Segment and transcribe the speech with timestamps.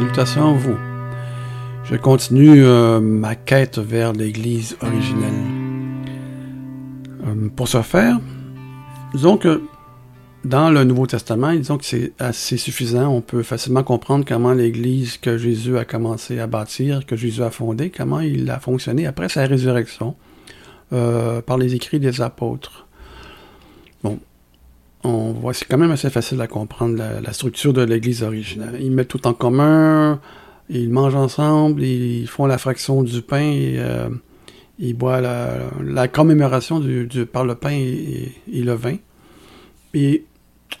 [0.00, 0.78] Salutations à vous.
[1.84, 5.44] Je continue euh, ma quête vers l'Église originelle.
[7.26, 8.18] Euh, pour ce faire,
[9.12, 9.60] disons que
[10.42, 13.08] dans le Nouveau Testament, disons que c'est assez suffisant.
[13.08, 17.50] On peut facilement comprendre comment l'Église que Jésus a commencé à bâtir, que Jésus a
[17.50, 20.16] fondée, comment il a fonctionné après sa résurrection
[20.94, 22.86] euh, par les écrits des apôtres.
[24.02, 24.18] Bon,
[25.04, 28.76] on voit, c'est quand même assez facile à comprendre la, structure de l'Église originale.
[28.80, 30.20] Ils mettent tout en commun,
[30.68, 34.08] ils mangent ensemble, ils font la fraction du pain et euh,
[34.78, 36.82] ils boivent la, commémoration
[37.32, 38.96] par le pain et, le vin.
[39.94, 40.24] Et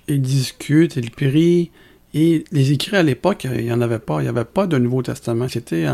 [0.06, 1.70] ils discutent, ils prient.
[2.12, 4.20] Et les écrits à l'époque, il n'y en avait pas.
[4.20, 5.48] Il n'y avait pas de Nouveau Testament.
[5.48, 5.86] C'était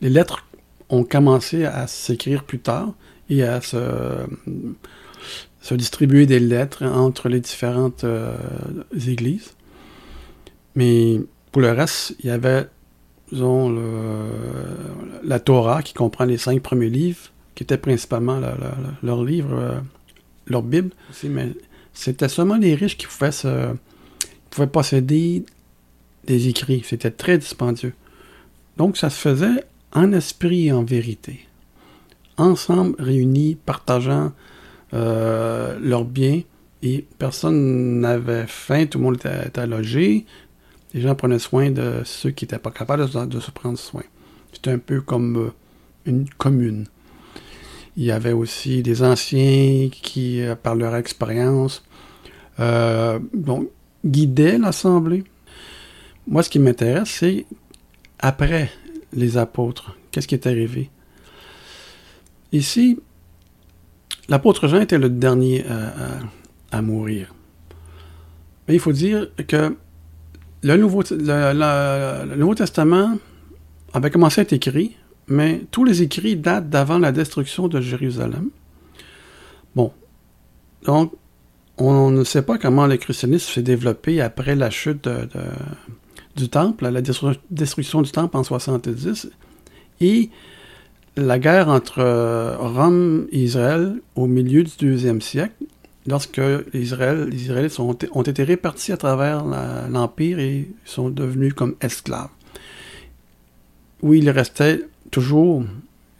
[0.00, 0.46] Les lettres
[0.88, 2.94] ont commencé à s'écrire plus tard
[3.30, 3.76] et à se,
[5.60, 8.36] se distribuer des lettres entre les différentes euh,
[9.06, 9.54] églises.
[10.74, 11.20] Mais
[11.52, 12.66] pour le reste, il y avait,
[13.32, 13.76] disons,
[15.24, 18.40] la Torah qui comprend les cinq premiers livres, qui étaient principalement
[19.02, 19.80] leur livre, euh,
[20.46, 20.90] leur Bible.
[21.24, 21.48] Mais
[21.92, 23.74] c'était seulement les riches qui pouvaient, se,
[24.50, 25.44] pouvaient posséder
[26.26, 26.82] des écrits.
[26.86, 27.94] C'était très dispendieux.
[28.76, 31.40] Donc, ça se faisait en esprit et en vérité.
[32.36, 34.32] Ensemble, réunis, partageant
[34.94, 36.42] euh, leurs biens,
[36.82, 40.26] et personne n'avait faim, tout le monde était, logé.
[40.94, 44.04] Les gens prenaient soin de ceux qui n'étaient pas capables de, se prendre soin.
[44.52, 45.50] C'était un peu comme euh,
[46.06, 46.86] une commune.
[47.96, 51.84] Il y avait aussi des anciens qui, euh, par leur expérience,
[52.60, 53.18] euh,
[54.06, 55.24] guidait l'Assemblée.
[56.26, 57.44] Moi, ce qui m'intéresse, c'est
[58.20, 58.70] après
[59.12, 60.90] les apôtres, qu'est-ce qui est arrivé?
[62.52, 62.98] Ici,
[64.28, 65.64] l'apôtre Jean était le dernier
[66.70, 67.34] à, mourir.
[68.66, 69.74] Mais il faut dire que
[70.62, 73.18] le Nouveau, le Nouveau Testament
[73.94, 78.50] avait commencé à être écrit, mais tous les écrits datent d'avant la destruction de Jérusalem.
[79.74, 79.92] Bon.
[80.84, 81.12] Donc,
[81.78, 85.08] on ne sait pas comment le christianisme s'est développé après la chute
[86.36, 87.02] du temple, la
[87.50, 89.30] destruction du temple en 70,
[90.00, 90.30] et
[91.18, 95.64] la guerre entre euh, Rome et Israël au milieu du deuxième siècle,
[96.06, 96.40] lorsque
[96.72, 99.44] Israël, les Israélites ont, été répartis à travers
[99.90, 102.28] l'Empire et sont devenus comme esclaves.
[104.02, 105.64] Oui, il restait toujours,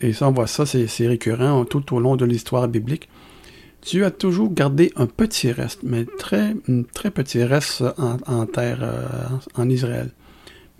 [0.00, 3.08] et ça on voit ça, c'est récurrent tout au long de l'histoire biblique,
[3.82, 6.54] Dieu a toujours gardé un petit reste, mais très,
[6.92, 7.84] très petit reste
[8.26, 9.06] en, terre, euh,
[9.54, 10.10] en Israël.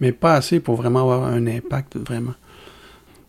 [0.00, 2.34] Mais pas assez pour vraiment avoir un impact, vraiment.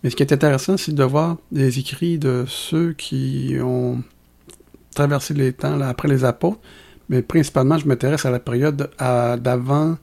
[0.03, 4.01] Mais ce qui est intéressant, c'est de voir les écrits de ceux qui ont
[4.95, 6.59] traversé les temps après les apôtres.
[7.09, 9.97] Mais principalement, je m'intéresse à la période d'avant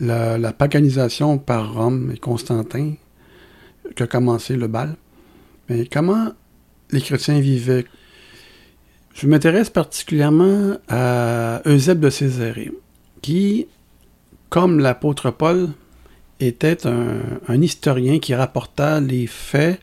[0.00, 2.94] la, paganisation par Rome et Constantin,
[3.96, 4.96] qui a commencé le bal.
[5.68, 6.32] Mais comment
[6.90, 7.86] les chrétiens vivaient?
[9.14, 12.72] Je m'intéresse particulièrement à Eusèbe de Césarée,
[13.22, 13.66] qui,
[14.48, 15.68] comme l'apôtre Paul,
[16.40, 19.80] était un, historien qui rapporta les faits.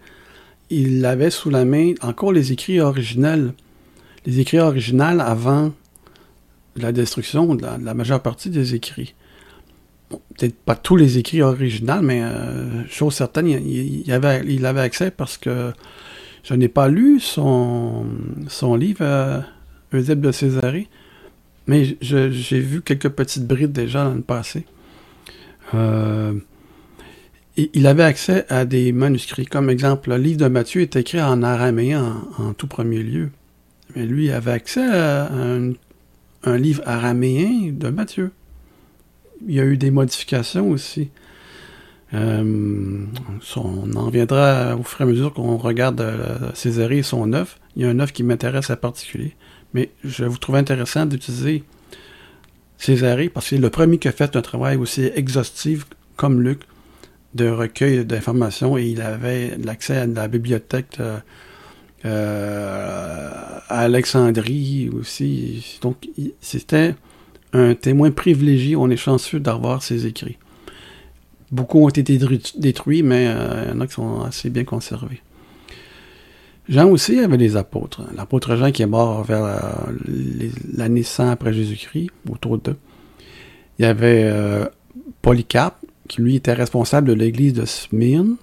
[0.69, 3.53] Il avait sous la main encore les écrits originels,
[4.25, 5.73] les écrits originaux avant
[6.75, 9.13] la destruction de la, majeure partie des écrits.
[10.09, 15.71] Peut-être pas tous les écrits originaux, mais euh, chose certaine, il, avait, accès parce que
[16.43, 18.05] je n'ai pas lu son,
[18.77, 19.41] livre, euh,
[19.91, 20.87] de Césarée,
[21.67, 24.65] mais j'ai vu quelques petites brides déjà dans le passé.
[25.73, 26.33] Euh,
[27.57, 29.45] il avait accès à des manuscrits.
[29.45, 33.29] Comme exemple, le livre de Matthieu est écrit en araméen en, tout premier lieu.
[33.95, 38.31] Mais lui avait accès à un, livre araméen de Matthieu.
[39.47, 41.09] Il y a eu des modifications aussi.
[42.13, 43.05] Euh,
[43.55, 47.55] on en reviendra au fur et à mesure qu'on regarde euh, Césarée et son œuvre.
[47.75, 49.33] Il y a un œuvre qui m'intéresse en particulier.
[49.73, 51.63] Mais je vous trouve intéressant d'utiliser
[52.77, 55.85] Césarée parce que c'est le premier qui a fait un travail aussi exhaustif
[56.15, 56.59] comme Luc
[57.33, 60.99] de recueil d'informations et il avait l'accès à la bibliothèque
[62.05, 63.29] euh,
[63.67, 65.79] à Alexandrie aussi.
[65.81, 66.07] Donc
[66.39, 66.95] c'était
[67.53, 68.75] un témoin privilégié.
[68.75, 70.37] On est chanceux d'avoir ses écrits.
[71.51, 72.19] Beaucoup ont été
[72.57, 75.21] détruits, mais euh, il y en a qui sont assez bien conservés.
[76.67, 78.01] Jean aussi avait des apôtres.
[78.15, 79.61] L'apôtre Jean qui est mort vers
[80.73, 82.77] l'année 100 après Jésus-Christ, autour d'eux.
[83.77, 84.65] Il y avait euh,
[86.07, 88.35] qui lui était responsable de l'église de Smyrne.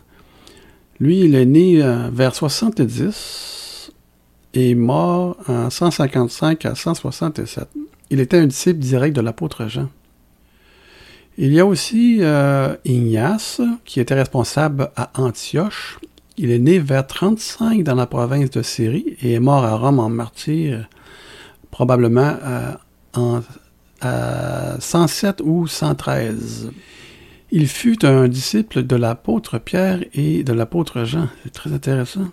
[1.01, 3.93] Lui, il est né euh, vers 70
[4.55, 7.69] et mort en 155 à 167.
[8.11, 9.89] Il était un disciple direct de l'apôtre Jean.
[11.39, 15.99] Il y a aussi euh, Ignace, qui était responsable à Antioche.
[16.39, 19.99] Il est né vers 35 dans la province de Syrie et est mort à Rome
[19.99, 20.89] en martyr,
[21.71, 22.73] probablement euh,
[23.15, 23.43] en
[24.03, 26.71] à 107 ou 113.
[27.51, 31.29] Il fut un disciple de l'apôtre Pierre et de l'apôtre Jean.
[31.45, 32.29] C'est très intéressant.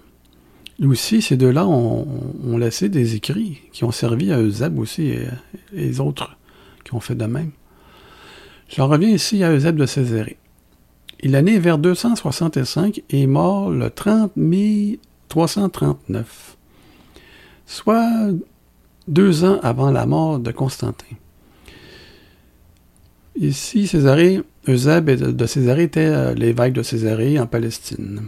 [0.80, 5.28] Lui aussi, ces deux-là ont, laissé des écrits qui ont servi à Eusèbe aussi et,
[5.74, 6.38] les autres
[6.86, 7.52] qui ont fait de même.
[8.70, 10.38] J'en reviens ici à Eusèbe de Césarée.
[11.22, 16.58] Il est né vers 265 et est mort le 30 mai 339,
[17.66, 18.32] soit
[19.08, 21.16] deux ans avant la mort de Constantin.
[23.36, 28.22] Ici, Césarée, Eusèbe de Césarée était euh, l'évêque de Césarée en Palestine,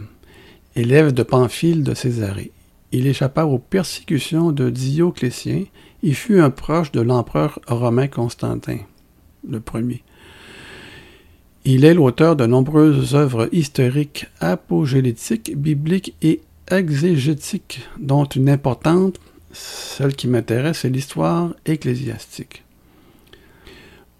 [0.74, 2.52] élève de Pamphile de Césarée.
[2.92, 5.64] Il échappa aux persécutions de Dioclétien
[6.02, 8.78] et fut un proche de l'empereur romain Constantin,
[9.48, 10.02] le premier.
[11.64, 19.20] Il est l'auteur de nombreuses œuvres historiques, apogénétiques, bibliques et exégétiques, dont une importante,
[19.52, 22.64] celle qui m'intéresse, est l'histoire ecclésiastique.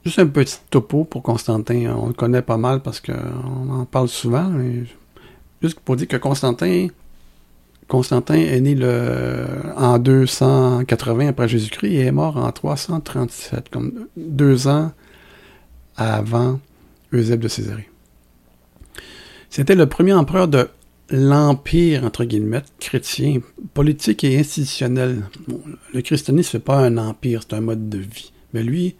[0.04, 1.96] Juste un petit topo pour Constantin.
[1.98, 4.52] On le connaît pas mal parce qu'on en parle souvent.
[5.60, 6.88] Juste pour dire que Constantin,
[7.88, 9.46] Constantin est né le,
[9.76, 14.92] en 280 après Jésus-Christ et est mort en 337, comme deux ans
[15.96, 16.60] avant
[17.12, 17.88] Eusèbe de Césarée.
[19.50, 20.68] C'était le premier empereur de
[21.10, 23.40] l'empire, entre guillemets, chrétien,
[23.74, 25.24] politique et institutionnel.
[25.92, 28.32] le christianisme, n'est pas un empire, c'est un mode de vie.
[28.54, 28.96] Mais lui,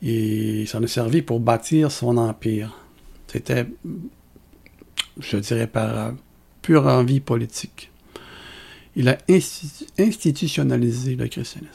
[0.00, 2.78] il s'en est servi pour bâtir son empire.
[3.26, 3.66] C'était,
[5.18, 6.12] je dirais, par
[6.62, 7.90] pure envie politique.
[8.94, 9.18] Il a
[9.98, 11.72] institutionnalisé le christianisme.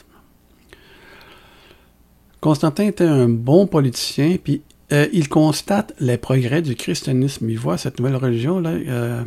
[2.40, 4.62] Constantin était un bon politicien, puis
[4.92, 7.50] euh, il constate les progrès du christianisme.
[7.50, 9.24] Il voit cette nouvelle religion là, euh,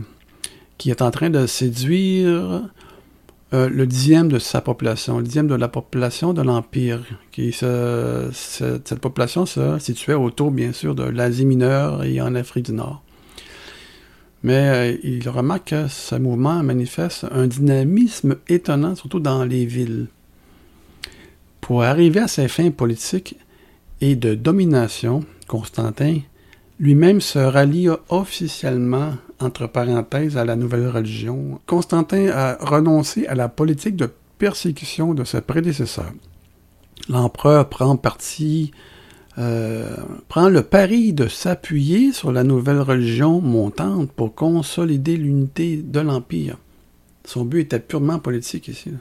[0.78, 2.62] qui est en train de séduire
[3.54, 7.02] euh, le dixième de sa population, le dixième de la population de l'Empire.
[7.32, 13.02] Cette population se situait autour, bien sûr, de l'Asie mineure et en Afrique du Nord.
[14.42, 20.06] Mais il remarque que ce mouvement manifeste un dynamisme étonnant, surtout dans les villes.
[21.60, 23.36] Pour arriver à ses fins politiques
[24.00, 26.18] et de domination, Constantin
[26.78, 33.48] lui-même se rallie officiellement entre parenthèses, à la nouvelle religion, Constantin a renoncé à la
[33.48, 36.12] politique de persécution de ses prédécesseurs.
[37.08, 38.72] L'empereur prend parti,
[39.38, 39.96] euh,
[40.28, 46.58] prend le pari de s'appuyer sur la nouvelle religion montante pour consolider l'unité de l'Empire.
[47.24, 48.92] Son but était purement politique ici.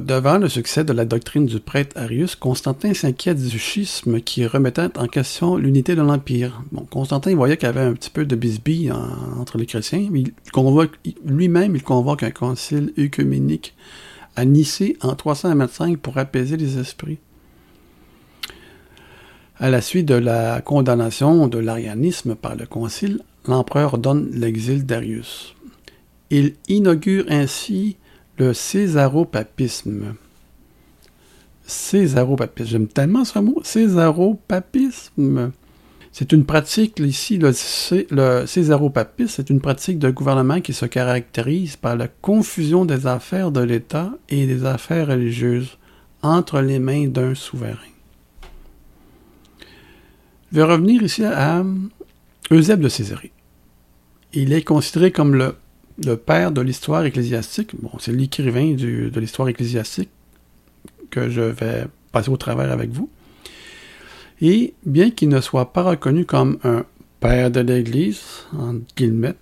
[0.00, 4.96] Devant le succès de la doctrine du prêtre Arius, Constantin s'inquiète du schisme qui remettait
[4.98, 6.62] en question l'unité de l'Empire.
[6.90, 8.92] Constantin voyait qu'il y avait un petit peu de bisbille
[9.38, 10.92] entre les chrétiens, il convoque,
[11.24, 13.74] lui-même, il convoque un concile œcuménique
[14.36, 17.18] à Nicée en 325 pour apaiser les esprits.
[19.58, 25.54] À la suite de la condamnation de l'arianisme par le concile, l'empereur donne l'exil d'Arius.
[26.30, 27.96] Il inaugure ainsi
[28.38, 30.14] le césaropapisme.
[31.66, 32.68] Césaropapisme.
[32.68, 33.60] J'aime tellement ce mot.
[33.62, 35.52] Césaropapisme.
[36.12, 41.96] C'est une pratique, ici, le, césaropapisme, c'est une pratique de gouvernement qui se caractérise par
[41.96, 45.76] la confusion des affaires de l'État et des affaires religieuses
[46.22, 47.74] entre les mains d'un souverain.
[50.52, 51.64] Je vais revenir ici à
[52.52, 53.32] Eusèbe de Césarée.
[54.32, 55.56] Il est considéré comme le
[56.02, 57.70] le père de l'histoire ecclésiastique.
[57.80, 60.10] Bon, c'est l'écrivain de l'histoire ecclésiastique
[61.10, 63.10] que je vais passer au travers avec vous.
[64.40, 66.84] Et bien qu'il ne soit pas reconnu comme un
[67.20, 68.22] père de l'Église,
[68.52, 69.34] en guillemets,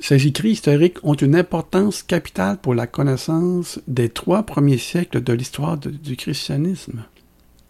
[0.00, 5.32] ces écrits historiques ont une importance capitale pour la connaissance des trois premiers siècles de
[5.32, 7.04] l'histoire du christianisme.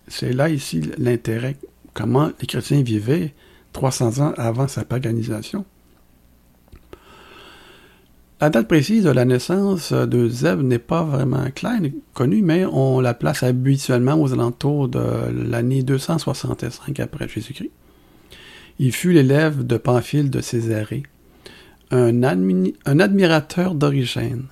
[0.08, 1.56] C'est là ici l'intérêt,
[1.92, 3.34] comment les chrétiens vivaient
[3.72, 5.64] 300 ans avant sa paganisation.
[8.40, 11.80] La date précise de la naissance de n'est pas vraiment claire,
[12.14, 15.00] connue, mais on la place habituellement aux alentours de
[15.30, 17.70] l'année 265 après Jésus-Christ.
[18.80, 21.04] Il fut l'élève de Pamphile de Césarée,
[21.92, 24.46] un, admirateur d'origine.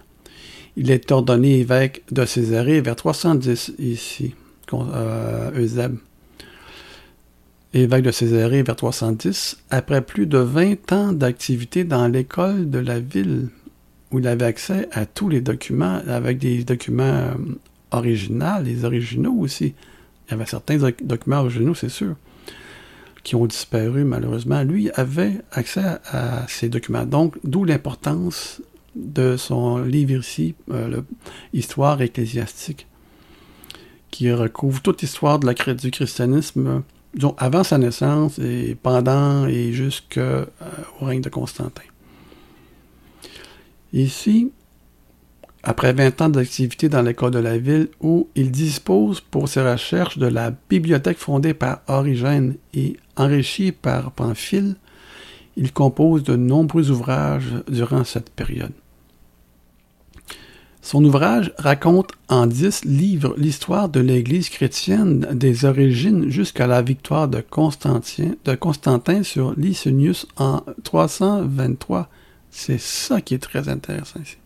[0.77, 4.35] Il est ordonné évêque de Césarée vers 310 ici,
[4.73, 5.97] euh, Eusèbe.
[7.75, 13.01] Évêque de Césarée vers 310, après plus de 20 ans d'activité dans l'école de la
[13.01, 13.49] ville
[14.12, 17.35] où il avait accès à tous les documents, avec des documents euh,
[17.90, 19.75] originaux, les originaux aussi.
[20.28, 22.14] Il y avait certains documents originaux, c'est sûr.
[23.23, 27.04] qui ont disparu malheureusement, lui avait accès à, ces documents.
[27.04, 28.61] Donc, d'où l'importance
[28.97, 31.00] de son livre ici, euh,
[31.52, 32.87] Histoire ecclésiastique,
[34.11, 36.83] qui recouvre toute l'histoire de la, du christianisme,
[37.14, 40.45] disons, avant sa naissance et pendant et jusqu'au euh,
[41.00, 41.83] règne de Constantin.
[43.93, 44.51] Ici,
[45.63, 50.19] après 20 ans d'activité dans l'école de la ville, où il dispose pour ses recherches
[50.19, 54.77] de la bibliothèque fondée par Origène et enrichie par Pamphile,
[55.57, 58.73] il compose de nombreux ouvrages durant cette période.
[60.81, 67.29] Son ouvrage raconte en dix livres l'histoire de l'Église chrétienne des origines jusqu'à la victoire
[67.29, 72.09] de Constantin, de Constantin sur Licinius en 323.
[72.52, 74.37] C'est ça qui est très intéressant ici.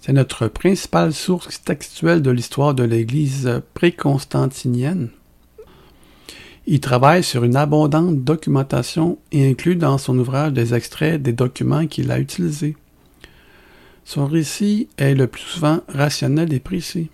[0.00, 5.10] C'est notre principale source textuelle de l'histoire de l'Église préconstantinienne.
[6.66, 11.86] Il travaille sur une abondante documentation et inclut dans son ouvrage des extraits des documents
[11.86, 12.76] qu'il a utilisés.
[14.04, 17.10] Son récit est le plus souvent rationnel et précis.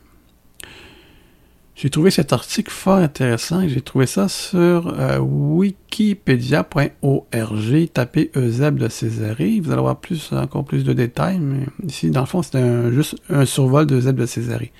[1.81, 3.69] J'ai trouvé cet article fort intéressant.
[3.69, 7.89] J'ai trouvé ça sur euh, wikipedia.org.
[7.95, 9.61] Tapez Euseb de Césarée.
[9.61, 11.39] Vous allez avoir plus, encore plus de détails.
[11.39, 14.73] Mais ici, dans le fond, c'est juste un survol d'Euseb de Césarée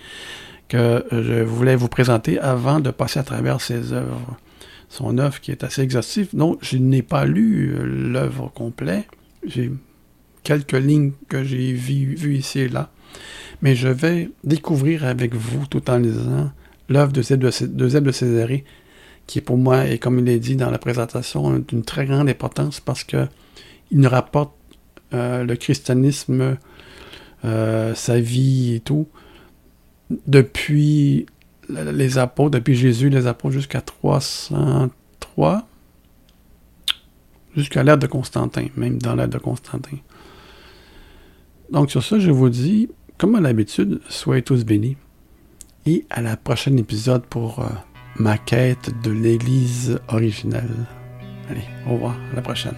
[0.67, 4.37] que je voulais vous présenter avant de passer à travers ses œuvres.
[4.89, 6.35] Son œuvre qui est assez exhaustive.
[6.35, 9.07] Donc, je n'ai pas lu euh, l'œuvre complète.
[9.47, 9.71] J'ai
[10.43, 12.91] quelques lignes que j'ai vues ici et là.
[13.63, 16.51] Mais je vais découvrir avec vous, tout en lisant,
[16.89, 18.65] l'œuvre de Zeb de, Césarée,
[19.27, 22.81] qui pour moi, et comme il est dit dans la présentation, d'une très grande importance
[22.81, 23.27] parce que
[23.91, 24.53] il nous rapporte
[25.15, 26.59] euh, le christianisme,
[27.45, 29.07] euh, sa vie et tout,
[30.27, 31.27] depuis
[31.69, 35.69] les apôtres, depuis Jésus, les apôtres jusqu'à 303,
[37.57, 39.97] jusqu'à l'ère de Constantin, même dans l'ère de Constantin.
[41.71, 44.97] Donc sur ça, je vous dis, comme à l'habitude, soyez tous bénis
[45.87, 47.69] et à la prochaine épisode pour euh,
[48.17, 50.87] ma quête de l'Église originelle.
[51.51, 52.77] Allez, au revoir, à la prochaine.